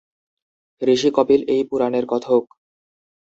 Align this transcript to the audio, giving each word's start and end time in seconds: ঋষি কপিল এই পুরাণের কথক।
ঋষি 0.81 1.09
কপিল 1.13 1.41
এই 1.47 1.61
পুরাণের 1.69 2.05
কথক। 2.05 2.43